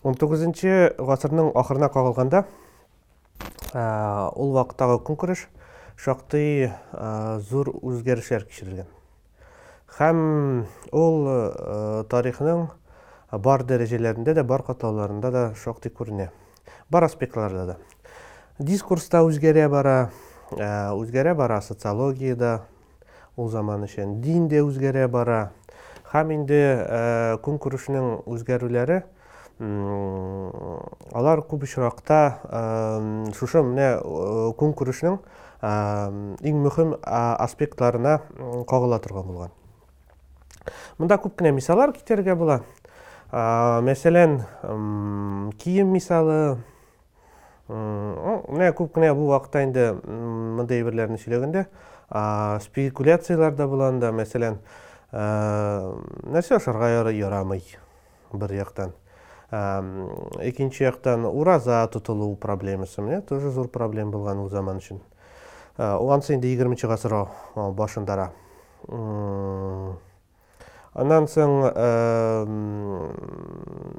19 0.00 0.96
ғасырның 0.96 1.50
ақырына 1.60 1.90
қағылғанда 1.92 2.38
ол 3.74 4.54
вақыттағы 4.54 4.96
күнкүреш 5.04 5.42
шақты 6.00 6.70
зор 7.50 7.68
өзгеріштер 7.84 8.46
кешірілген. 8.48 8.88
Һәм 9.98 10.22
ол 10.96 11.28
тарихының 12.08 12.70
бар 13.44 13.66
дәрежелерінде 13.68 14.32
де 14.38 14.42
бар 14.42 14.64
қатауларында 14.64 15.30
да 15.30 15.44
шақты 15.60 15.92
көріне. 15.92 16.30
Бар 16.88 17.04
аспектларда 17.04 17.66
да. 17.66 17.76
Дискурста 18.58 19.20
өзгере 19.20 19.68
бара 19.68 20.10
өзгере 20.50 21.34
бара 21.34 21.60
социологияда 21.60 22.62
ол 23.36 23.52
заман 23.52 23.84
үшін 23.84 24.22
дин 24.24 24.48
де 24.48 24.64
өзгере 24.64 25.08
бара. 25.08 25.52
Һәм 26.10 26.32
инде 26.40 26.64
күн 27.44 27.60
күрішінің 27.60 28.22
өзгерулері 28.24 29.02
алар 29.60 31.42
көп 31.44 31.66
очракта 31.66 32.40
шушы 33.36 33.60
менә 33.60 33.88
күн 34.56 34.72
күрешнең 34.72 35.18
иң 35.60 36.60
мөһим 36.64 36.94
аспектларына 37.04 38.20
кагыла 38.68 38.98
торган 39.04 39.26
булган. 39.28 39.50
Монда 40.96 41.18
күп 41.20 41.36
кенә 41.40 41.52
мисаллар 41.52 41.92
китерергә 41.92 42.36
була. 42.40 42.60
Мәсәлән 43.84 44.40
кием 45.60 45.92
мисалы. 45.92 46.56
Менә 47.68 48.72
күп 48.78 48.94
кенә 48.96 49.12
бу 49.14 49.28
вакытта 49.34 49.66
инде 49.66 49.92
мондай 50.06 50.80
әйберләрне 50.80 51.20
сөйләгәндә 51.20 51.66
спекуляциялар 52.64 53.52
да 53.60 53.68
була 53.68 53.92
анда. 53.92 54.08
Мәсәлән 54.16 54.58
нәрсә 55.12 56.56
ашарга 56.56 57.12
ярамый? 57.12 57.62
Бер 58.32 58.56
екінші 59.50 60.84
жақтан 60.86 61.24
ураза 61.26 61.82
тұтылу 61.90 62.36
проблемасы 62.38 63.02
міне 63.02 63.20
тоже 63.26 63.50
зор 63.50 63.68
проблема 63.68 64.14
болған 64.14 64.44
ол 64.44 64.50
заман 64.52 64.78
үшін 64.78 65.00
оған 65.78 66.22
соң 66.22 66.42
жиырманчы 66.44 66.86
ғасыр 66.90 67.16
башындара 67.74 68.30
анан 70.94 71.26
соң 71.30 71.56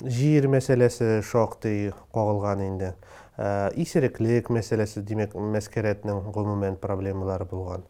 жер 0.08 0.48
мәселесі 0.56 1.20
шоқтай 1.28 1.92
қоғылған 2.16 2.64
енді 2.70 2.94
исереклік 3.84 4.54
мәселесі 4.56 5.04
демек 5.04 5.36
мәскәретнең 5.36 6.32
гомумән 6.32 6.80
проблемалары 6.80 7.48
болған 7.52 7.84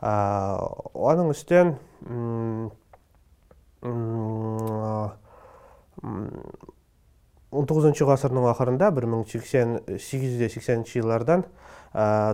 аның 0.00 1.34
үстен 1.36 1.76
19 7.54 8.02
ғасырдың 8.08 8.48
ақырында 8.50 8.90
1880 8.98 10.84
жылдардан 10.90 11.44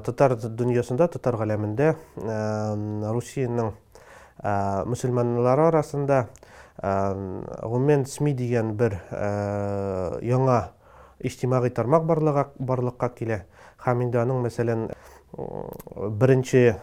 татар 0.06 0.36
дүниесінде 0.40 1.08
татар 1.12 1.36
ғалемінде 1.40 1.92
русияның 3.12 3.74
мұсылманлары 4.88 5.66
арасында 5.68 6.22
ғұммен 6.80 8.06
сми 8.08 8.32
деген 8.32 8.72
бір 8.80 8.96
яңа 10.24 10.60
иштимағи 11.20 11.74
тармақ 11.76 12.06
барлыққа 12.08 13.10
келе. 13.18 13.42
Һәм 13.84 14.06
инде 14.06 14.24
мәселен 14.24 14.88
бірінші 16.20 16.76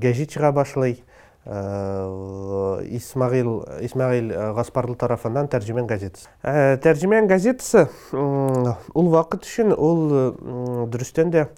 гәжит 0.00 0.32
шыға 0.32 0.52
башлый 0.56 1.02
Исмағил, 1.42 3.66
Исмағил 3.82 4.28
Ғаспарлы 4.54 4.94
тарафынан 4.94 5.48
тәржімен 5.50 5.88
газетасы. 5.90 6.30
Тәржімен 6.84 7.26
газетасы 7.26 7.88
ол 8.14 9.10
вақыт 9.10 9.42
үшін 9.48 9.74
ол 9.74 10.86
дұрыстен 10.86 11.34
де 11.34 11.48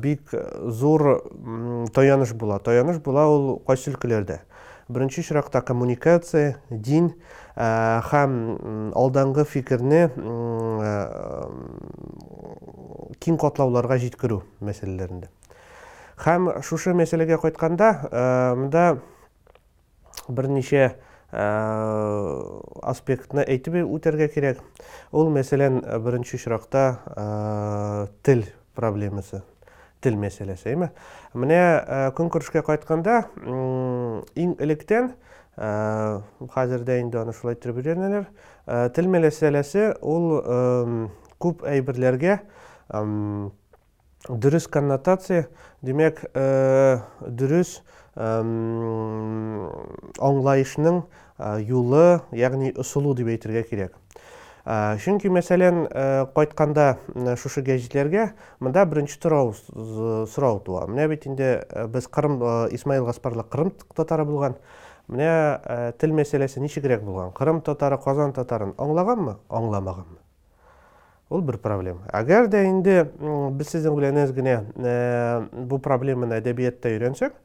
бик 0.00 0.32
зор 0.32 1.20
тояныш 1.92 2.32
була. 2.32 2.56
Тояныш 2.64 3.04
була 3.04 3.28
ол 3.28 3.60
қайсы 3.68 3.92
өлкелерде. 3.92 4.40
Бірінші 4.88 5.22
шырақта 5.24 5.62
коммуникация, 5.64 6.58
дин 6.68 7.14
һәм 7.56 8.92
алданғы 8.92 9.46
фикірні 9.48 10.12
кең 13.24 13.38
қотлауларға 13.40 13.96
жеткіру 14.02 14.42
мәселелерінде 14.60 15.32
һәм 16.20 16.52
шушы 16.62 16.94
мәселеге 16.94 17.40
қайтқанда 17.42 17.88
мында 18.60 18.84
бірнеше 20.28 20.92
аспектіні 21.34 23.42
әйтіп 23.42 23.80
өтерге 23.82 24.28
керек 24.30 24.60
ол 25.10 25.32
мәселен 25.34 25.80
бірінші 26.04 26.38
шырақта 26.38 26.84
тіл 28.22 28.44
проблемасы 28.78 29.42
тіл 30.04 30.14
мәселесі 30.20 30.76
эме 30.76 30.92
міне 31.34 31.58
күн 32.14 32.30
күрішке 32.30 32.62
қайтқанда 32.62 33.24
ең 34.38 34.54
иліктен 34.62 35.10
қазірде 35.56 37.00
енді 37.02 37.18
аны 37.24 37.34
шулай 37.34 37.58
тіл 37.58 39.10
мәселесі 39.10 39.90
ол 40.00 40.30
көп 41.42 41.66
әйберлерге 41.66 42.38
дұрыс 44.28 44.68
коннотация 44.72 45.48
демек 45.82 46.22
дұрыс 46.34 47.82
аңлайышның 50.24 51.02
юлы 51.66 52.06
яғни 52.32 52.72
ұсылу 52.78 53.14
деп 53.18 53.28
әйтергә 53.34 53.62
керек 53.68 53.92
чөнки 54.64 55.28
мәсәлән 55.28 55.82
кайтканда 56.32 56.96
шушы 57.36 57.60
гәҗитләргә 57.66 58.30
монда 58.64 58.86
беренче 58.88 59.18
торау 59.20 59.52
сорау 59.52 60.60
туа. 60.64 60.86
Менә 60.88 61.08
бит 61.12 61.26
инде 61.28 61.66
без 61.92 62.08
кырым 62.08 62.40
исмаил 62.72 63.04
гаспарлы 63.04 63.44
кырым 63.44 63.74
татары 63.94 64.24
булган. 64.24 64.56
Менә 65.08 65.92
тел 66.00 66.16
мәсьәләсе 66.16 66.64
ничегрәк 66.64 67.04
булган? 67.04 67.32
Кырым 67.36 67.60
татары 67.60 67.98
казан 68.00 68.32
татарын 68.32 68.72
аңлаганмы? 68.80 69.36
Аңламаганмы? 69.50 70.23
Ол 71.30 71.42
бір 71.44 71.58
проблема. 71.62 72.04
Әгәр 72.12 72.48
дә 72.52 72.64
инде 72.68 72.96
без 73.56 73.72
сезнең 73.72 73.96
белән 73.98 74.20
генә 74.36 74.56
бу 75.68 75.78
проблеманы 75.78 76.40
әдәбиятта 76.40 76.92
өйрәнсәк 76.92 77.36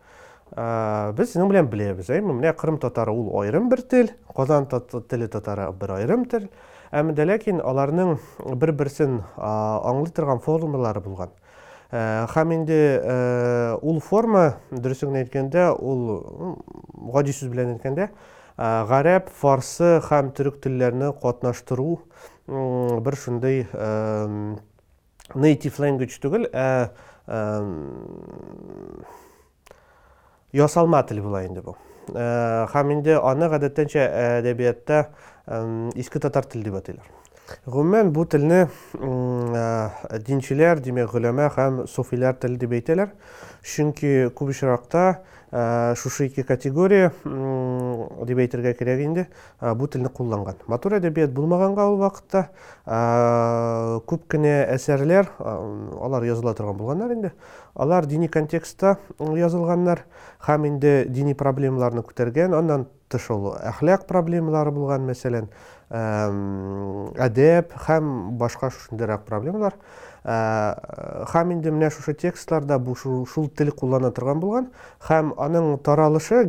без 1.16 1.32
сезнең 1.32 1.52
белән 1.52 1.70
беләбез 1.70 2.10
әйме 2.10 2.34
менә 2.34 2.54
кырым 2.58 2.80
татары 2.82 3.14
ул 3.14 3.30
аерым 3.44 3.70
бер 3.70 3.84
тел 3.86 4.10
казан 4.36 4.66
теле 5.10 5.28
татары 5.28 5.70
бер 5.72 5.94
аерым 6.00 6.26
тел 6.26 6.48
әмма 6.92 7.14
дә 7.14 7.28
ләкин 7.30 7.62
аларның 7.62 8.18
бер 8.58 8.74
берсен 8.74 9.22
аңлый 9.38 10.12
торган 10.16 10.42
формалары 10.42 11.04
булган 11.06 11.30
һәм 11.92 12.56
инде 12.58 12.80
ул 13.82 14.02
форма 14.02 14.58
дөресен 14.72 15.16
әйткәндә 15.22 15.70
ул 15.78 16.04
гади 17.14 17.34
сүз 17.34 17.54
белән 17.54 17.76
әйткәндә 17.76 18.10
гарәп 18.90 19.30
фарсы 19.30 20.00
һәм 20.10 20.34
төрек 20.36 20.60
телләрне 20.66 21.14
катнаштыру 21.22 22.00
бір 22.50 23.16
шундай 23.16 23.68
native 25.36 25.78
language 25.78 26.18
түгел 26.24 26.50
ә 26.50 26.90
ясалма 30.52 31.04
тіл 31.06 31.22
була 31.22 31.44
инде 31.46 31.62
бу. 31.62 31.76
Һәм 32.10 32.96
инде 32.96 33.20
аны 33.22 33.50
гадәттәнчә 33.52 34.02
әдәбиятта 34.42 35.04
иске 35.94 36.20
татар 36.20 36.50
теле 36.50 36.64
дип 36.66 36.80
атыйлар. 36.80 37.06
Гомумән 37.70 38.10
бу 38.14 38.26
телне 38.26 38.68
динчеләр 40.26 40.82
димәк 40.82 41.14
гөләмә 41.14 41.52
һәм 41.54 41.84
суфиләр 41.86 42.42
теле 42.42 42.58
дип 42.58 42.74
әйтәләр. 42.80 43.14
Чөнки 43.62 44.34
күп 44.34 44.50
шушы 45.98 46.28
ике 46.28 46.44
категория 46.44 47.12
деп 48.28 48.42
әйтергә 48.44 48.74
кирәк 48.80 49.02
инде 49.06 49.26
бу 49.60 49.88
телне 49.88 50.10
кулланган 50.10 50.60
матур 50.68 50.98
әдәбият 51.00 51.34
булмаганга 51.36 51.88
ул 51.92 51.98
вакытта 52.02 52.46
күп 54.10 54.28
кенә 54.32 54.56
әсәрләр 54.76 55.32
алар 55.40 56.28
языла 56.28 56.54
торган 56.58 56.78
булганнар 56.78 57.16
инде 57.16 57.34
алар 57.76 58.06
дини 58.06 58.28
контекстта 58.28 58.98
язылганнар 59.20 60.06
һәм 60.48 60.68
инде 60.70 61.06
дини 61.10 61.34
проблемаларны 61.38 62.04
күтәргән 62.08 62.56
аннан 62.58 62.88
тыш 63.10 63.30
ул 63.34 63.54
әхлак 63.58 64.06
проблемалары 64.08 64.72
булган 64.76 65.08
мәсәлән 65.10 65.50
әдәп 65.90 67.74
һәм 67.88 68.38
башка 68.38 68.70
шушындыйрак 68.70 69.26
проблемалар. 69.26 69.74
Һәм 70.24 71.52
инде 71.56 71.72
менә 71.72 71.90
шушы 71.94 72.14
текстларда 72.14 72.80
шул 72.96 73.50
тел 73.56 73.72
куллана 73.72 74.12
торган 74.12 74.40
булган 74.40 74.68
һәм 75.08 75.34
аның 75.38 75.78
таралышы 75.84 76.44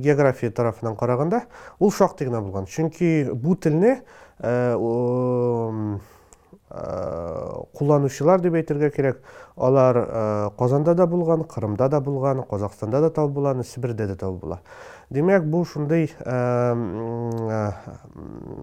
география 0.00 0.50
тарафынан 0.50 0.96
караганда 0.96 1.42
ул 1.78 1.92
шактый 1.92 2.28
гына 2.28 2.40
булган. 2.40 2.66
Чөнки 2.66 3.30
бу 3.34 3.56
телне 3.56 4.00
кулланучылар 6.70 8.40
деп 8.40 8.54
әйтергә 8.54 8.90
кирәк 8.94 9.16
алар 9.56 9.98
казанда 10.58 10.94
да 10.94 11.06
булган 11.10 11.42
кырымда 11.44 11.88
да 11.90 12.00
булган 12.00 12.44
казакстанда 12.46 13.00
да 13.00 13.10
табып 13.10 13.34
була 13.34 13.54
сибирдә 13.66 14.06
дә 14.06 14.16
табып 14.16 14.40
була. 14.44 14.60
Демәк 15.10 15.44
бу 15.50 15.64
шундый 15.64 16.12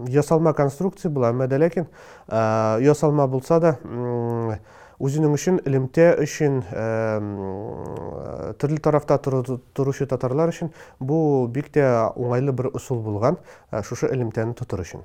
ясалма 0.08 0.54
конструкция 0.54 1.10
була. 1.10 1.34
Әмма 1.34 1.46
дә 1.52 1.58
ләкин 1.60 1.86
ясалма 2.80 3.26
булса 3.28 3.60
да 3.60 3.76
үзенең 4.98 5.36
өчен 5.36 5.60
элемтә 5.68 6.16
өчен 6.24 6.62
төрле 8.58 8.80
тарафта 8.80 9.18
торучы 9.20 10.08
татарлар 10.08 10.48
өчен 10.48 10.72
бу 10.98 11.46
бик 11.52 11.68
тә 11.76 12.08
уңайлы 12.16 12.52
бер 12.56 12.72
усул 12.72 13.04
шушы 13.84 14.08
элемтәне 14.08 14.54
тотыр 14.54 14.80
өчен. 14.80 15.04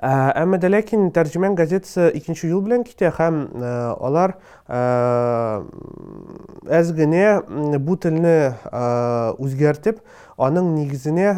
әмма 0.00 0.58
дә 0.60 0.70
ләкин 0.70 1.10
тәрҗемән 1.14 1.54
газетасы 1.58 2.08
икенче 2.16 2.48
юл 2.48 2.62
белән 2.64 2.84
китә 2.88 3.10
һәм 3.18 3.40
алар 3.60 4.36
әз 6.80 6.92
генә 6.96 7.24
бу 7.84 7.96
телне 8.00 8.34
үзгәртеп 9.42 10.00
аның 10.40 10.72
нигезенә 10.78 11.32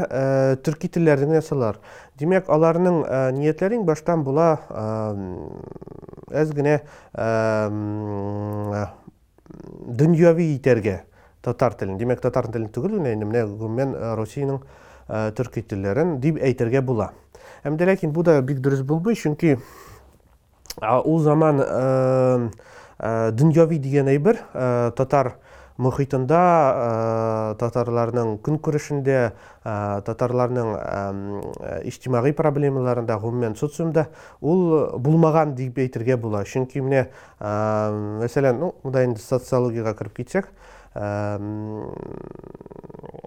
төрки 0.62 0.90
телләрен 0.94 1.34
ясалар 1.34 1.80
демәк 2.20 2.50
аларның 2.52 3.02
ниятләре 3.38 3.80
баштан 3.86 4.22
була 4.26 4.52
әз 6.30 6.52
генә 6.54 6.78
дөньяви 10.02 10.52
итәргә 10.54 11.00
татар 11.42 11.74
телен 11.74 11.98
демәк 11.98 12.22
татар 12.22 12.46
телен 12.52 12.70
түгел 12.70 13.00
менә 13.02 13.46
гомумән 13.50 13.96
русиянең 14.20 14.62
төрки 15.36 15.64
телләрен 15.66 16.20
дип 16.22 16.38
әйтергә 16.38 16.82
була 16.86 17.10
Әмді 17.65 17.87
ләкин 17.89 18.13
бұл 18.13 18.27
да 18.27 18.41
бик 18.41 18.61
дұрыс 18.61 18.83
болбой, 18.85 19.15
чөнки 19.15 19.57
ул 20.81 21.19
заман 21.25 21.63
дөньяви 22.97 23.79
дигән 23.81 24.11
әйбер 24.13 24.41
татар 24.97 25.35
мұхитында 25.77 26.37
татарларның 27.61 28.37
күн 28.45 28.57
күрешендә 28.65 29.19
татарларның 30.07 30.71
иҗтимагый 31.89 32.33
проблемаларында 32.37 33.17
гомумән 33.21 33.57
социумда 33.59 34.07
ул 34.41 34.89
булмаган 34.97 35.53
дип 35.57 35.77
әйтергә 35.83 36.17
була 36.21 36.43
чөнки 36.49 36.81
менә 36.81 37.05
мәсәлән 38.23 38.57
ну 38.63 38.73
монда 38.83 39.05
инде 39.05 39.21
социологиягә 39.21 39.93
кереп 39.99 40.17
китсәк 40.17 40.49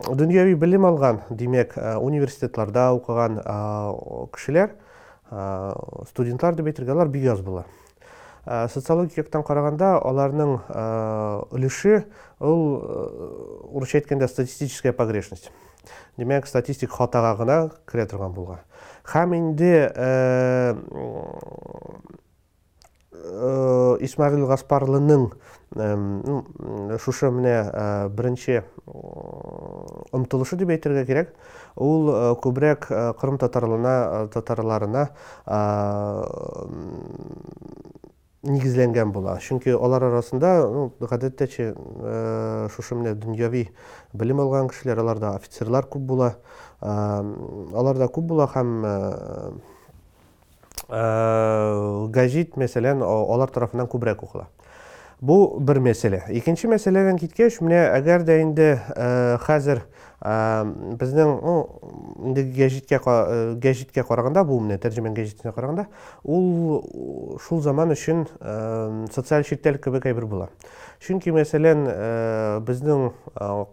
дөньяви 0.09 0.55
белем 0.55 0.87
алган 0.89 1.21
демәк 1.31 1.77
университетларда 2.01 2.91
укыган 2.97 3.41
кешеләр 4.35 4.75
студентлар 6.09 6.57
дип 6.57 6.71
әйтергә 6.73 6.95
алар 6.97 7.11
бик 7.13 7.29
аз 7.31 7.43
була 7.45 7.67
социологиядән 8.73 9.45
караганда 9.47 9.93
аларның 10.01 10.57
өлеше 11.53 12.07
ул 12.41 12.81
урысча 13.69 14.01
әйткәндә 14.01 14.31
статистическая 14.33 14.95
погрешность. 14.97 15.51
Демәк 16.17 16.49
статистик 16.49 16.91
хатага 16.93 17.37
гына 17.39 17.59
керә 17.89 18.07
торган 18.09 18.33
булган 18.37 18.65
һәм 19.13 19.37
инде 19.37 19.75
исмәгыйль 24.07 24.47
гаспарлының 24.49 25.27
шушы 27.05 27.31
менә 27.31 27.57
беренче 28.17 28.63
омтылышы 30.17 30.59
дип 30.61 30.73
әйтергә 30.75 31.05
кирәк 31.09 31.35
ул 31.77 32.11
күбрәк 32.43 32.89
кырым 33.21 33.39
татарларына 33.43 34.29
татарларына 34.35 35.07
нигезләнгән 38.43 39.13
була 39.13 39.37
чөнки 39.45 39.73
алар 39.77 40.07
арасында 40.09 40.53
гадәттәчә 41.01 41.67
шушы 42.73 42.97
менә 42.97 43.15
дөньяви 43.21 43.67
белем 44.17 44.41
алган 44.41 44.71
кешеләр 44.73 45.03
аларда 45.05 45.35
офицерлар 45.37 45.87
күп 45.93 46.07
була 46.09 46.31
аларда 46.81 48.09
күп 48.09 48.33
була 48.33 48.49
һәм 48.55 48.73
гәҗит 50.91 52.57
мәсәлән 52.61 53.03
алар 53.07 53.51
тарафыннан 53.55 53.89
күбрәк 53.91 54.25
укыла. 54.27 54.49
Бу 55.21 55.61
бер 55.61 55.83
мәсьәлә. 55.85 56.23
Икенче 56.33 56.69
мәсьәләдән 56.73 57.19
киткәч 57.21 57.59
менә 57.61 57.83
әгәр 57.99 58.23
дә 58.25 58.39
инде 58.41 58.69
хәзер 59.45 59.83
безнең 61.01 61.35
инде 62.25 62.45
гәҗиткә 62.57 63.01
гәҗиткә 63.61 64.05
караганда 64.09 64.47
бу 64.49 64.57
менә 64.65 64.79
тәрҗемән 64.81 65.13
гәҗитенә 65.17 65.53
караганда 65.53 65.87
ул 66.25 67.37
шул 67.45 67.61
заман 67.61 67.93
өчен 67.93 68.25
социаль 69.13 69.45
читтәлек 69.45 69.85
кебек 69.85 70.09
әйбер 70.09 70.25
була. 70.25 70.49
Чөнки 71.05 71.37
мәсәлән 71.37 71.85
безнең 72.65 73.11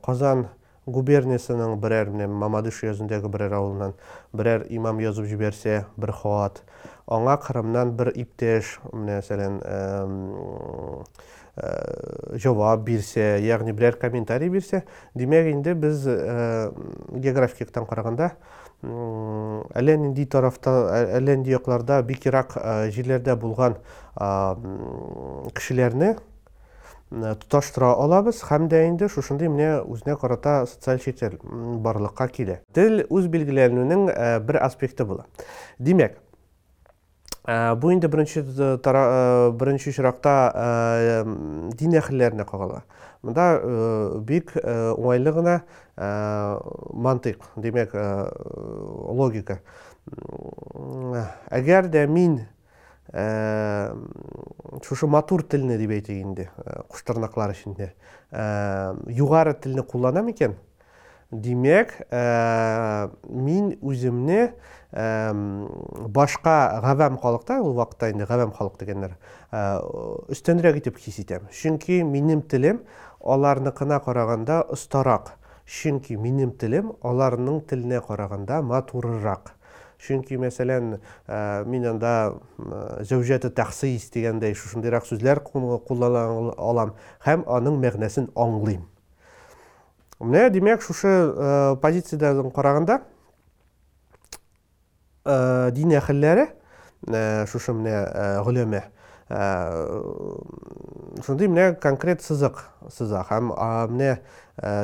казан 0.04 0.50
губерниясының 0.88 1.80
берәр 1.84 2.12
менә 2.12 2.28
мамадыш 2.31 2.84
йөзендәге 2.84 3.28
берәр 3.31 3.56
авылыннан 3.58 3.96
берәр 4.31 4.68
имам 4.72 5.00
язып 5.04 5.28
җибәрсә 5.28 5.81
бер 6.00 6.12
хат 6.16 6.62
аңа 7.07 7.38
кырымнан 7.39 7.95
бер 7.98 8.12
иптәш 8.15 8.77
мәсәлән 8.92 9.62
җавап 12.38 12.83
бирсә 12.86 13.38
ягъни 13.42 13.74
берәр 13.74 13.98
комментарий 13.98 14.51
бирсә 14.54 14.83
демәк 15.18 15.48
инде 15.54 15.74
без 15.74 16.04
географиктан 16.06 17.88
караганда 17.89 18.36
әллә 18.83 19.95
нинди 19.98 20.27
тарафта 20.30 20.75
әллә 21.18 21.39
нинди 21.39 21.56
якларда 21.56 22.04
бик 22.06 22.27
ерак 22.30 22.54
җирләрдә 22.94 23.36
булган 23.42 23.80
кешеләрне 25.57 26.18
тоташтыра 27.09 27.94
алабыз 27.95 28.44
һәм 28.50 28.68
дә 28.69 28.83
инде 28.89 29.07
шушындый 29.09 29.48
менә 29.48 29.81
үзенә 29.88 30.18
карата 30.19 30.65
социаль 30.68 31.00
читер 31.00 31.39
барлыкка 31.42 32.27
килә. 32.27 32.59
Тел 32.75 33.06
үз 33.09 33.27
бер 33.31 34.59
аспекты 34.62 35.06
була. 35.06 35.25
Демәк 35.80 36.19
бу 37.47 37.91
инде 37.94 38.07
беренче 38.11 38.44
беренче 38.44 39.89
очракта 39.94 40.35
дин 41.79 41.95
әһелләренә 41.95 42.45
кагыла. 42.45 42.83
Монда 43.23 43.61
бик 44.27 44.51
уңайлы 44.59 45.31
гына 45.33 45.55
мантыйк 45.97 47.39
демәк 47.55 47.95
логика. 49.15 49.61
Әгәр 51.49 51.88
дә 51.91 52.05
мин 52.11 52.41
шушы 54.83 55.07
матур 55.07 55.44
телне 55.47 55.77
дип 55.79 55.95
әйтик 55.95 56.19
инде 56.19 56.49
куштырнаклар 56.91 57.55
эчендә 57.55 57.94
югары 59.07 59.53
телне 59.55 59.83
кулланам 59.88 60.27
икән 60.33 60.55
демәк 61.31 61.94
мин 63.31 63.77
үземне 63.81 64.51
башка 64.97 66.54
гавам 66.81 67.18
халыкта 67.21 67.59
ул 67.61 67.73
вакытта 67.77 68.09
инде 68.09 68.25
гавам 68.25 68.51
халык 68.51 68.80
дигәннәр 68.80 69.18
өстенрәк 70.33 70.80
итеп 70.80 70.97
хис 70.97 71.19
итәм. 71.21 71.45
Чөнки 71.54 72.01
минем 72.01 72.42
телем 72.42 72.81
аларныкына 73.21 73.99
караганда 74.01 74.63
остарак. 74.63 75.35
Чөнки 75.68 76.18
минем 76.18 76.51
телем 76.57 76.95
аларның 77.04 77.61
теленә 77.69 78.01
караганда 78.07 78.61
матурырак. 78.66 79.54
Чөнки 80.01 80.37
мәсәлән 80.37 80.97
мин 81.68 81.85
анда 81.89 82.33
зәүҗәте 82.57 83.49
тәхсис 83.54 84.09
дигәндәй 84.13 84.54
шушындыйрак 84.57 85.06
сүзләр 85.09 85.42
куллана 85.44 86.54
алам 86.57 86.95
һәм 87.25 87.44
аның 87.45 87.77
мәгънәсен 87.81 88.31
аңлыйм. 88.33 88.85
Менә 90.21 90.49
демәк 90.54 90.81
шушы 90.81 91.11
позициядән 91.81 92.51
караганда 92.54 93.01
дин 95.76 95.92
әһелләре 96.00 96.48
шушы 97.52 97.76
менә 97.78 97.98
гөләмә 98.48 98.84
шундый 101.26 101.50
менә 101.52 101.74
конкрет 101.84 102.24
сызык 102.24 102.62
сыза 102.94 103.26
һәм 103.28 103.52
менә 103.92 104.14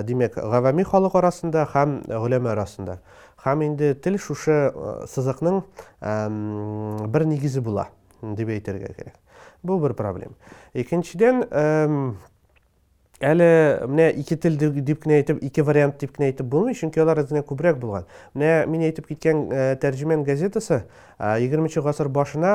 демәк 0.03 0.35
гавами 0.35 0.83
халык 0.83 1.15
арасында 1.15 1.63
һәм 1.71 2.01
гөләмә 2.09 2.51
арасында. 2.51 2.99
Һәм 3.43 3.63
инде 3.65 3.93
тел 3.95 4.17
шушы 4.19 4.73
сызыкның 5.11 5.63
бер 6.01 7.25
нигезе 7.27 7.61
була 7.63 7.87
дип 8.21 8.51
әйтергә 8.51 8.91
кирәк. 8.95 9.15
Бу 9.63 9.79
бер 9.79 9.95
проблема. 9.95 10.35
Икенчедән 10.73 11.45
әлі 13.21 13.87
міне 13.87 14.09
ике 14.19 14.35
тіл 14.35 14.57
деп 14.57 15.03
кенә 15.03 15.19
әйтеп 15.21 15.43
ике 15.45 15.63
вариант 15.63 15.99
деп 16.01 16.15
кенә 16.17 16.31
әйтеп 16.31 16.47
булмый 16.49 16.75
чөнки 16.77 17.01
алар 17.01 17.21
үзенә 17.23 17.43
күбрәк 17.45 17.77
булган 17.81 18.07
менә 18.33 18.65
мин 18.67 18.85
әйтеп 18.89 19.07
киткән 19.11 19.45
тәрҗемән 19.81 20.25
газетасы 20.25 20.83
егерменче 21.19 21.81
гасыр 21.85 22.09
башына 22.09 22.53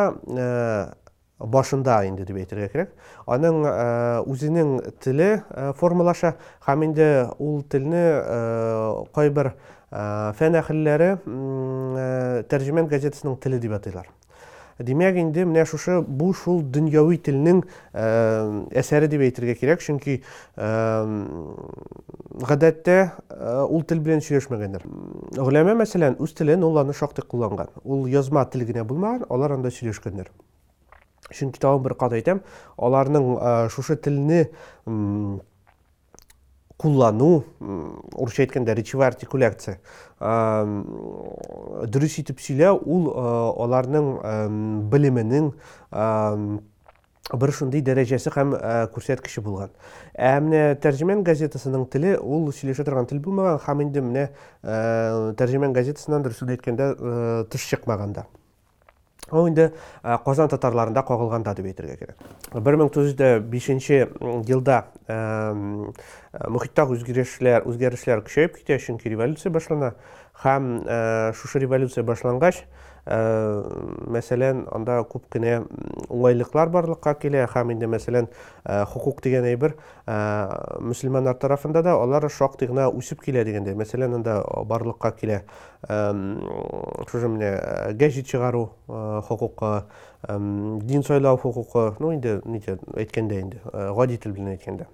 башында 1.38 2.02
инде 2.08 2.26
дип 2.26 2.40
әйтергә 2.42 2.68
кирәк 2.72 2.94
аның 3.30 3.62
үзенең 4.26 4.74
теле 5.04 5.30
формалаша 5.78 6.34
һәм 6.66 6.88
инде 6.88 7.08
ул 7.38 7.62
телне 7.70 8.04
кайбер 9.14 9.54
фән 9.90 10.58
әһелләре 10.58 11.14
тәрҗемән 12.50 12.90
газетасының 12.90 13.38
теле 13.44 13.62
дип 13.62 13.78
атыйлар 13.78 14.10
демек 14.78 15.16
менә 15.36 15.64
шушы 15.66 16.00
бу 16.02 16.32
шул 16.32 16.62
дөньяви 16.62 17.18
телнең 17.18 17.62
әсәре 17.92 19.08
дип 19.08 19.20
әйтергә 19.26 19.54
кирәк. 19.58 19.82
Чөнки 19.82 20.20
гадәттә 22.48 22.98
ул 23.68 23.82
тел 23.82 24.00
белән 24.04 24.22
сөйләшмәгәннәр. 24.22 24.84
Гөләмә 25.38 25.74
мәсәлән 25.82 26.18
үз 26.22 26.34
телен 26.38 26.62
ул 26.66 26.78
аны 26.78 26.94
шактый 26.94 27.26
кулланган. 27.26 27.68
Ул 27.84 28.06
язма 28.06 28.46
тел 28.46 28.62
генә 28.68 28.84
булмаган 28.84 29.26
алар 29.28 29.58
анда 29.58 29.72
сөйләшкәннәр. 29.74 30.30
Чөнки 31.28 31.60
тагын 31.60 31.82
бер 31.84 31.92
кат 31.98 32.14
әйтәм 32.16 32.40
аларның 32.78 33.68
шушы 33.74 33.98
телне 34.00 34.46
куллану 36.78 37.42
урысча 37.58 38.44
әйткәндә 38.46 38.74
речевая 38.78 39.10
артикуляция. 39.10 39.78
Дөрес 41.90 42.18
итеп 42.22 42.38
сөйләү 42.42 42.78
ул 42.86 43.10
аларның 43.66 44.10
белеменең 44.92 45.52
бер 47.28 47.52
шундый 47.52 47.82
дәрәҗәсе 47.84 48.30
һәм 48.32 48.54
күрсәткече 48.94 49.42
булган. 49.44 49.74
Ә 50.14 50.38
менә 50.40 50.78
тәрҗемән 50.80 51.26
газетасының 51.26 51.84
теле 51.92 52.14
ул 52.16 52.48
сөйләшә 52.54 52.86
торган 52.88 53.10
тел 53.10 53.20
булмаган 53.20 53.58
һәм 53.66 53.84
инде 53.84 54.00
менә 54.00 54.28
тәрҗемән 55.36 55.76
газетасыннан 55.76 56.24
дөресен 56.24 56.54
әйткәндә 56.56 56.86
тыш 57.52 57.68
чыкмаган 57.74 58.16
да. 58.16 58.24
Ул 59.32 59.48
инде 59.48 59.70
казан 60.24 60.48
татарларында 60.48 61.02
кагылган 61.06 61.42
да 61.46 61.54
дип 61.54 61.68
әйтергә 61.70 61.96
кирәк 62.00 62.62
бер 62.64 62.78
мең 62.80 62.92
тугыз 62.94 63.14
йөз 63.14 63.42
бишенче 63.50 64.00
елда 64.48 64.84
мөхиттагы 66.48 66.98
үзгәрешләр 66.98 67.66
үзгәрешләр 67.68 68.22
көчәеп 68.26 68.58
китә 68.60 68.78
чөнки 68.78 69.08
революция 69.08 69.52
башлана. 69.52 69.94
Һәм 70.42 70.84
шушы 71.34 71.58
революция 71.58 72.04
башлангач 72.06 72.64
мәсәлән 73.08 74.66
анда 74.76 74.98
күп 75.08 75.30
кенә 75.32 75.62
уңайлыклар 76.12 76.68
барлыкка 76.68 77.14
килә. 77.16 77.46
Һәм 77.48 77.72
инде 77.72 77.88
мәсәлән 77.88 78.28
хукук 78.92 79.22
дигән 79.24 79.48
әйбер 79.48 79.74
мөселманнар 80.84 81.38
тарафында 81.40 81.82
да 81.86 81.96
алар 81.96 82.28
шактый 82.28 82.68
гына 82.68 82.90
үсеп 82.92 83.24
килә 83.24 83.46
дигәндәй. 83.48 83.78
Мәсәлән 83.80 84.18
анда 84.20 84.42
барлыкка 84.68 85.14
килә 85.16 85.40
шушы 85.88 87.32
менә 87.32 87.50
гәҗит 87.96 88.28
чыгару 88.28 88.68
хукукы 88.86 89.72
дин 90.84 91.02
сайлау 91.02 91.40
хукукы. 91.40 91.94
Ну 91.98 92.12
инде 92.12 92.42
әйткәндә 92.44 93.40
инде 93.40 93.64
гади 93.72 94.20
тел 94.20 94.36
белән 94.36 94.58
әйткәндә. 94.58 94.92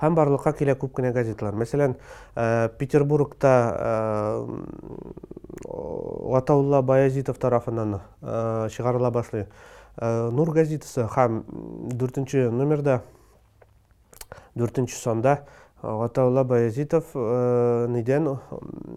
Һәм 0.00 0.14
барлыкка 0.14 0.52
килә 0.52 0.74
күп 0.76 0.96
кенә 0.98 1.12
газеталар. 1.12 1.54
Мәсәлән 1.56 1.96
петербургта 2.78 3.52
гатаулла 5.64 6.82
баязитов 6.82 7.38
тарафынан 7.38 8.00
чыгарыла 8.22 9.10
башлый. 9.10 9.46
Нур 10.00 10.52
газетасы 10.52 11.06
һәм 11.08 11.42
дүртенче 11.96 12.50
номерда 12.50 13.00
дүртенче 14.54 14.96
санда 14.96 15.38
гатаулла 15.82 16.44
баязитов 16.44 17.14
нидән 17.14 18.28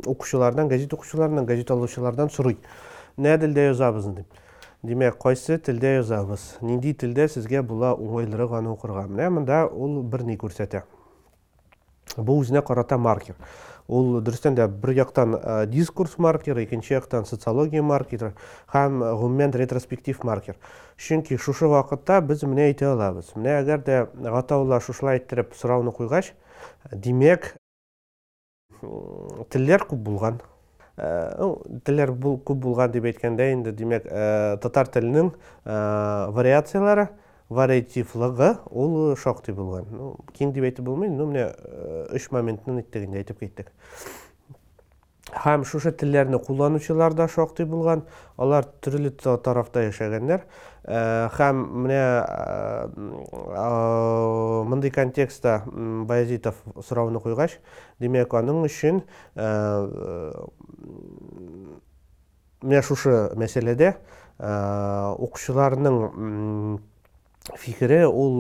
укучылардан 0.05 0.67
газет 0.67 0.93
укучыларынан 0.93 1.45
газет 1.45 1.71
алучылардан 1.71 2.29
сорый. 2.29 2.59
Нә 3.17 3.37
телдә 3.39 3.69
язабыз 3.71 4.05
дип 4.15 4.27
демек 4.83 5.17
кайсы 5.21 5.57
телдә 5.57 5.97
язабыз 5.97 6.55
нинди 6.61 6.93
телдә 6.93 7.27
сезгә 7.27 7.63
була 7.63 7.95
уңайлырак 7.95 8.59
аны 8.61 8.71
укырга 8.75 9.07
менә 9.09 9.29
монда 9.39 9.65
ул 9.67 10.01
бер 10.03 10.23
ни 10.23 10.37
күрсәтә 10.39 10.85
бу 12.17 12.39
үзенә 12.39 12.61
карата 12.65 12.97
маркер. 12.97 13.35
Ул 13.89 14.19
дөрестән 14.21 14.55
дә 14.57 14.67
бер 14.69 14.93
яктан 14.93 15.35
дискурс 15.69 16.17
маркеры 16.21 16.63
икенче 16.63 16.93
яктан 16.93 17.25
социология 17.25 17.81
маркеры 17.81 18.33
һәм 18.73 18.99
гомумән 19.01 19.55
ретроспектив 19.57 20.23
маркер. 20.23 20.57
Чөнки 20.97 21.37
шушы 21.37 21.67
вакытта 21.67 22.19
без 22.21 22.43
менә 22.43 22.69
әйтә 22.69 22.91
алабыз 22.93 23.33
менә 23.35 23.59
әгәр 23.63 23.83
дә 23.85 23.99
гатаулла 24.29 24.79
шушылай 24.79 25.17
иттереп 25.17 25.55
сорауны 25.57 25.91
куйгач 25.91 26.33
демәк 26.91 27.55
телләр 29.49 29.87
күп 29.89 30.05
булган 30.05 30.41
телләр 31.87 32.13
күп 32.19 32.59
булган 32.65 32.91
дип 32.91 33.07
әйткәндә 33.11 33.49
инде 33.53 33.73
демәк 33.75 34.07
татар 34.63 34.91
теленең 34.93 35.33
вариациялары 36.35 37.09
вариативлыгы 37.49 38.53
ул 38.69 39.15
шактый 39.17 39.55
булган 39.57 39.87
киң 40.37 40.53
дип 40.53 40.67
әйтеп 40.69 40.85
булмый 40.85 41.09
ну 41.09 41.29
менә 41.31 41.49
өч 42.13 42.29
моментны 42.35 42.81
итегендә 42.83 43.23
әйтеп 43.23 43.39
киттек 43.41 43.71
һәм 45.33 45.63
шушы 45.65 45.91
телләрне 45.93 46.39
кулланучылар 46.41 47.13
да 47.13 47.27
шактый 47.29 47.65
булган 47.69 48.03
алар 48.37 48.65
төрле 48.81 49.11
тарафта 49.13 49.83
яшәгәннәр 49.87 50.45
һәм 51.37 51.65
менә 51.85 52.03
мондый 54.79 54.91
контекстта 54.91 55.63
баязитов 55.67 56.55
сорауны 56.87 57.19
куйгач 57.19 57.57
демәк 57.99 58.33
аның 58.39 58.63
өчен 58.63 59.01
менә 62.63 62.81
шушы 62.87 63.35
мәсьәләдә 63.35 63.97
укучыларның 65.19 66.79
фикере 67.59 68.05
ул 68.07 68.39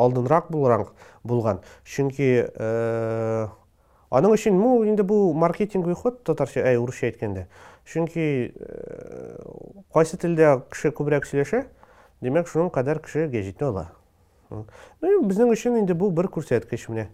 алдынрак 0.00 0.48
булган 0.48 1.60
чөнки 1.84 2.32
аның 4.08 4.36
өчен 4.38 4.56
ну 4.56 4.78
инде 4.88 5.04
бу 5.04 5.34
маркетинговый 5.34 5.96
ход 6.00 6.24
татарча 6.24 6.64
әй 6.64 6.80
урысча 6.80 7.10
әйткәндә 7.12 7.44
чөнки 7.84 8.54
кайсы 9.92 10.16
телдә 10.16 10.62
кеше 10.72 10.96
күбрәк 10.96 11.28
сөйләшә 11.28 11.66
демәк 12.24 12.48
шуның 12.48 12.70
кадәр 12.72 13.02
кеше 13.04 13.28
гәҗитне 13.28 13.68
ала 13.68 13.90
безнең 15.02 15.52
өчен 15.54 15.78
инде 15.82 15.94
бу 15.94 16.10
бер 16.10 16.28
күрсәткеч 16.32 16.88
менә 16.92 17.08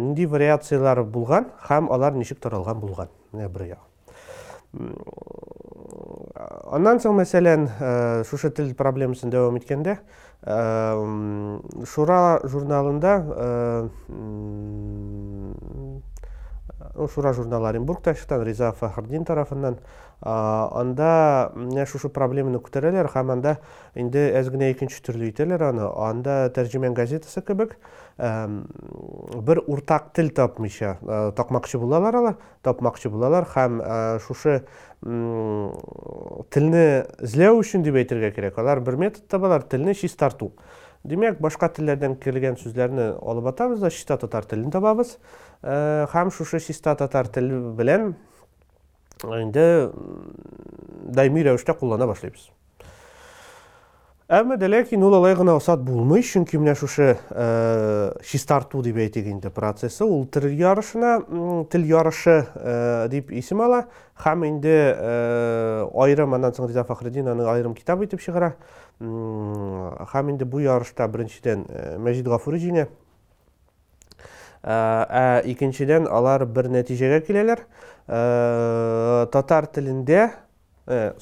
нинди 0.00 0.26
вариациялар 0.26 1.02
булган 1.04 1.50
һәм 1.68 1.90
алар 1.92 2.16
ничек 2.16 2.40
таралган 2.40 2.80
булган 2.80 3.12
менә 3.32 3.48
бер 3.52 3.66
як 3.74 3.86
аннан 6.70 7.00
соң 7.02 7.16
мәсәлән 7.18 7.66
шушы 8.28 8.50
тел 8.54 8.70
проблемасын 8.78 9.32
дәвам 9.32 9.58
иткәндә 9.58 9.98
шура 11.90 12.20
журналында 12.46 13.14
шура 17.14 17.32
журналы 17.32 17.68
оренбургта 17.68 18.14
чыккан 18.14 18.42
риза 18.44 18.72
фахрдин 18.72 19.24
тарафынан 19.24 19.78
анда 20.20 21.52
менә 21.54 21.86
шушы 21.88 22.10
проблеманы 22.12 22.58
күтәрәләр 22.60 23.08
һәм 23.14 23.30
анда 23.36 23.56
инде 23.94 24.26
әз 24.36 24.50
генә 24.52 24.68
икенче 24.74 25.00
төрле 25.06 25.30
итәләр 25.30 25.62
аны. 25.70 25.86
Анда 25.86 26.50
тәрҗемән 26.52 26.92
газетасы 26.94 27.40
кебек 27.40 27.78
бер 28.18 29.62
уртак 29.66 30.10
тел 30.12 30.28
тапмыйча 30.28 30.98
тапмакчы 31.36 31.78
булалар 31.80 32.20
алар 32.20 32.36
тапмакчы 32.62 33.08
булалар 33.08 33.48
һәм 33.54 33.80
шушы 34.26 34.60
телне 36.52 36.84
эзләү 37.24 37.62
өчен 37.62 37.82
дип 37.86 37.96
әйтергә 37.96 38.34
кирәк. 38.36 38.58
Алар 38.60 38.84
бер 38.84 39.00
метод 39.00 39.24
табалар 39.28 39.62
телне 39.62 39.94
чистарту. 39.94 40.52
Демәк 41.04 41.40
башка 41.40 41.70
телләрдән 41.72 42.16
килгән 42.20 42.58
сүзләрне 42.60 43.10
алып 43.20 43.50
атабыз 43.52 43.80
да 43.80 43.90
чиста 43.90 44.18
татар 44.20 44.44
телен 44.44 44.70
табабыз. 44.70 45.16
Һәм 45.62 46.30
шушы 46.34 46.60
чиста 46.60 46.94
татар 46.96 47.28
теле 47.32 47.60
белән 47.76 48.14
инде 49.24 49.90
даими 51.08 51.44
рәвештә 51.44 51.76
куллана 51.76 52.08
башлыйбыз. 52.10 52.50
Әмма 54.30 54.54
дә 54.54 54.68
ләкин 54.70 55.02
ул 55.02 55.16
алай 55.16 55.34
гына 55.34 55.56
осат 55.58 55.80
булмый 55.82 56.22
чөнки 56.22 56.54
менә 56.60 56.76
шушы 56.78 57.16
чистарту 58.30 58.78
дип 58.86 59.00
әйтик 59.02 59.26
инде 59.26 59.50
процессы. 59.50 60.04
Ул 60.06 60.28
тел 60.30 60.46
ярышына 60.46 61.16
тел 61.72 61.82
ярышы 61.88 62.36
дип 63.10 63.32
исем 63.34 63.64
ала. 63.64 63.88
Һәм 64.22 64.46
инде 64.46 64.76
айрым 65.90 66.38
аннан 66.38 66.54
соң 66.54 66.70
риза 66.70 66.86
аны 66.86 67.48
айрым 67.50 67.74
китап 67.74 68.04
итеп 68.04 68.20
чыгара. 68.20 68.54
Һәм 69.00 70.34
инде 70.34 70.44
бу 70.44 70.60
ярышта 70.60 71.06
беренчедән 71.08 71.64
мәҗит 72.04 72.28
гафури 72.28 72.60
җиңә. 72.60 72.88
Ә 74.60 75.40
икенчедән 75.48 76.04
алар 76.10 76.44
бер 76.44 76.68
нәтиҗәгә 76.68 77.22
киләләр. 77.24 77.64
Татар 79.32 79.70
телендә 79.72 80.26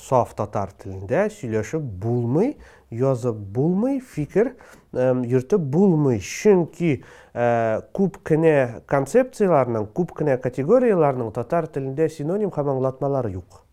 саф 0.00 0.35
татар 0.35 0.73
телендә 0.80 1.28
сөйләшеп 1.30 1.82
булмый 2.02 2.56
язып 2.90 3.37
булмый 3.37 4.00
фикер 4.00 4.54
йөртеп 4.94 5.61
булмый. 5.61 6.18
Чөнки 6.18 7.04
күп 7.94 8.18
кенә 8.26 8.82
концепцияларның 8.90 9.87
күп 9.94 10.16
кенә 10.18 10.38
категорияларның 10.42 11.30
татар 11.37 11.70
телендә 11.70 12.08
синоним 12.11 12.50
һәм 12.50 12.75
аңлатмалары 12.75 13.37
юк. 13.37 13.67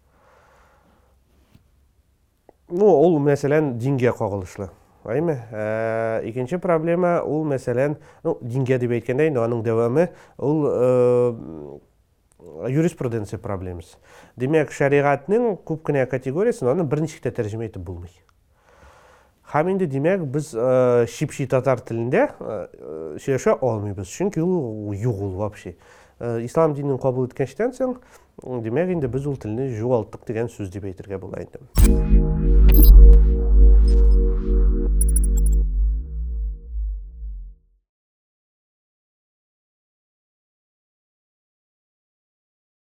Ну 2.70 2.90
ул 2.90 3.20
мәсәлән 3.24 3.76
дингә 3.82 4.14
кагылышлы 4.18 4.70
әйме 5.06 5.36
икенче 6.30 6.58
проблема 6.62 7.20
ул 7.22 7.46
мәсәлән 7.50 7.98
ну 8.26 8.38
дингә 8.42 8.80
дип 8.82 8.96
әйткәндә 8.98 9.30
инде 9.30 9.44
аның 9.44 9.62
дәвамы 9.66 10.10
ул 10.38 11.82
юриспруденция 12.70 13.40
проблемасы. 13.42 13.98
Демек 14.38 14.74
шариғатның 14.76 15.56
көп 15.66 15.86
кенә 15.90 16.06
категориясын 16.10 16.70
аны 16.70 16.86
бірінші 16.86 17.20
кітә 17.20 17.34
тәржімә 17.40 17.70
етіп 17.70 17.86
болмай 17.88 18.14
һәм 19.54 19.70
инде 19.76 19.88
демек 19.90 20.24
біз 20.30 20.52
ә, 20.58 21.06
шипши 21.10 21.46
татар 21.50 21.80
тілінде 21.86 22.26
ә, 22.28 22.58
сөйләшә 23.22 23.60
алмыйбыз 23.62 24.10
чөнки 24.10 24.42
ул 24.42 24.94
юк 24.94 25.22
ул 25.22 25.36
вообще. 25.40 25.76
ә, 25.76 26.05
Э, 26.18 26.40
ислам 26.46 26.72
динін 26.78 26.96
кабыл 26.96 27.26
эткенчтен 27.28 27.74
соң 27.76 27.98
демек 28.64 28.94
енді 28.96 29.10
біз 29.12 29.28
ол 29.28 29.36
тилни 29.36 29.68
жоголттук 29.76 30.24
деген 30.30 30.48
сөз 30.48 30.72
деп 30.72 30.88
айтырга 30.88 31.20
болот 31.20 31.60